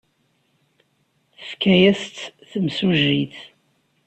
[1.37, 2.17] Tefka-as-tt
[2.51, 3.37] temsujjit.